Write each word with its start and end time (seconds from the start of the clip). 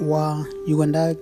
wa 0.00 0.46
Uganda 0.66 1.14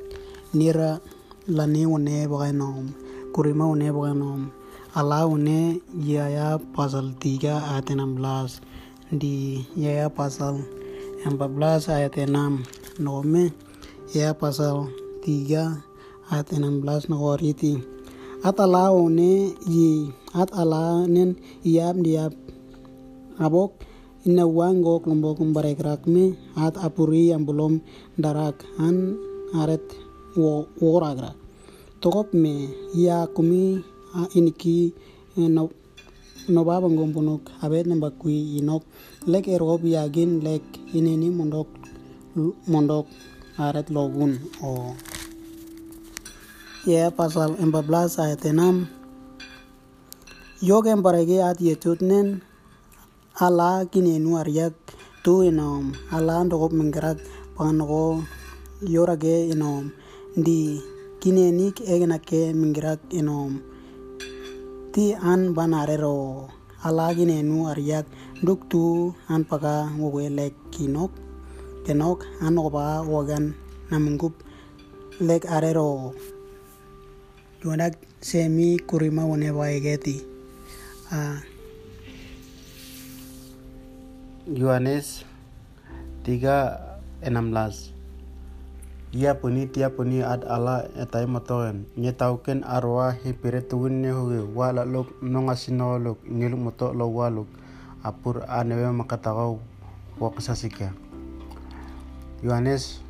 nira 0.52 1.00
lani 1.48 1.86
une 1.88 2.28
baganom 2.28 2.92
kurima 3.32 3.64
une 3.64 3.88
baganom 3.88 4.52
ala 4.94 5.24
une 5.24 5.80
yaya 5.96 6.60
pasal 6.76 7.16
3 7.16 7.72
ayat 7.72 7.88
16 7.88 8.60
di 9.16 9.64
yaya 9.76 10.12
pasal 10.12 10.60
14 11.24 11.88
ayat 11.88 12.12
6 12.28 13.00
nome 13.00 13.52
yaya 14.12 14.36
pasal 14.36 14.92
3 15.24 16.32
ayat 16.32 16.46
16 16.52 17.08
nagoriti 17.08 17.80
at 18.44 18.60
ala 18.60 18.92
une 18.92 19.56
yi 19.64 20.12
at 20.36 20.52
ala 20.52 21.08
nen 21.08 21.32
iyab 21.64 21.96
diab 22.04 22.32
abok 23.40 23.80
ina 24.26 24.42
wangok 24.42 25.06
lombok 25.06 25.38
barekrak 25.54 26.02
me 26.10 26.34
at 26.58 26.74
apuri 26.82 27.30
yang 27.30 27.46
belum 27.46 27.78
darak 28.18 28.66
an 28.82 29.14
aret 29.54 29.86
wo 30.34 30.66
woragra. 30.82 31.30
Tokop 32.02 32.34
me 32.34 32.66
ya 32.90 33.30
kumi 33.30 33.78
iniki 34.34 34.90
no 35.38 35.70
no 36.50 36.60
baba 36.66 36.90
ngomponok 36.90 37.62
abet 37.62 37.86
namba 37.86 38.10
kui 38.10 38.58
inok. 38.58 38.82
Lek 39.30 39.46
erop 39.46 39.86
yagin 39.86 40.42
lek 40.42 40.62
inini 40.90 41.30
mondok 41.30 41.70
mondok 42.66 43.06
aret 43.62 43.94
logun 43.94 44.42
o. 44.58 44.94
Ya 46.86 47.10
pasal 47.10 47.58
14 47.58 48.22
ayat 48.22 48.42
6 48.46 48.86
Yoga 50.62 50.94
yang 50.94 51.02
baragi 51.02 51.42
at 51.42 51.58
yetut 51.58 51.98
nen 51.98 52.45
ala 53.36 53.84
kini 53.84 54.16
nu 54.16 54.40
ariak 54.40 54.72
tu 55.20 55.44
inom 55.44 55.92
ala 56.08 56.40
ndokop 56.40 56.72
menggerak 56.72 57.20
panganogo 57.52 58.24
yorage 58.80 59.52
inom 59.52 59.92
di 60.32 60.80
kini 61.20 61.52
nik 61.52 61.84
egena 61.84 62.16
ke 62.16 62.56
menggerak 62.56 62.96
inom 63.12 63.60
ti 64.88 65.12
an 65.12 65.52
banarero. 65.52 66.48
Ala 66.80 67.12
kini 67.12 67.44
nu 67.44 67.68
ariak 67.68 68.08
duk 68.40 68.72
tu 68.72 69.12
an 69.28 69.44
paga 69.44 69.92
wowe 70.00 70.24
lek 70.32 70.56
kinok. 70.72 71.12
Kenok 71.84 72.24
an 72.40 72.56
oba 72.56 73.04
wagan 73.04 73.52
namengkup 73.92 74.32
lek 75.20 75.44
arero. 75.44 76.16
Juanak 77.60 78.00
semi 78.24 78.80
kurima 78.80 79.28
wane 79.28 79.52
waegeti 79.52 80.24
ah 81.12 81.36
Yohanes 84.46 85.26
3:16 86.22 87.18
Ia 89.10 89.34
puni 89.34 89.66
tia 89.66 89.90
puni 89.90 90.22
ad 90.22 90.46
ala 90.46 90.86
etai 90.94 91.26
motoen 91.26 91.90
nye 91.98 92.14
tauken 92.14 92.62
arwa 92.62 93.10
hipire 93.10 93.66
tuwin 93.66 94.06
ne 94.06 94.14
huge. 94.14 94.46
Wala 94.54 94.86
lok 94.86 95.18
nonga 95.18 95.58
sinolok 95.58 96.22
ngiluk 96.30 96.62
moto 96.62 96.94
lo 96.94 97.10
waluk 97.10 97.50
apur 98.06 98.46
anewe 98.46 98.86
makatagau 98.94 99.58
wa 100.22 100.30
kesasika 100.30 100.94
Yohanes 102.46 103.02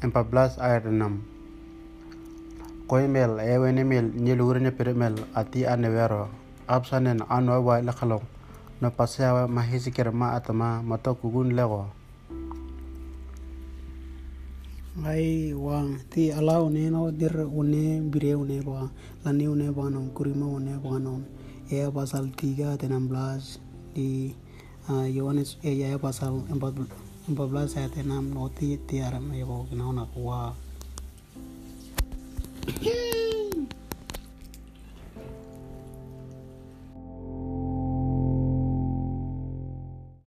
14 0.00 0.56
ayat 0.56 0.88
6 0.88 2.88
Koy 2.88 3.04
mel 3.12 3.44
ewe 3.44 3.76
ne 3.76 3.84
mel. 3.84 4.08
Nyelurnya 4.08 4.72
pire 4.72 4.96
mel. 4.96 5.20
Ati 5.36 5.68
anewero 5.68 6.32
absanen 6.64 7.20
anwa 7.28 7.60
wa 7.60 7.84
lakalong 7.84 8.39
no 8.80 8.88
paseawa 8.90 9.44
mahisi 9.48 9.92
kerma 9.92 10.32
atama 10.32 10.80
mato 10.82 11.12
kugun 11.12 11.52
lego 11.52 11.92
ai 15.04 15.52
wang 15.52 16.00
ti 16.08 16.32
ala 16.32 16.64
une 16.64 16.88
no 16.88 17.12
dir 17.12 17.44
une 17.44 18.08
bire 18.10 18.34
une 18.40 18.64
ba 18.64 18.88
lani 19.24 19.44
une 19.52 19.68
ba 19.76 19.84
no 19.92 20.08
kurima 20.16 20.46
une 20.48 20.80
ba 20.80 20.96
no 20.98 21.20
e 21.68 21.84
pasal 21.92 22.32
3 22.32 22.56
ayat 22.56 22.82
16 22.88 23.60
di 23.94 24.34
Yohanes 24.88 25.60
e 25.62 25.76
ya 25.76 26.00
pasal 26.00 26.40
14 26.48 27.76
ayat 27.76 28.00
6 28.00 28.32
noti 28.32 28.80
tiara 28.88 29.20
me 29.20 29.44
ko 29.44 29.68
na 29.76 29.92
na 29.92 30.04
wa 30.16 30.56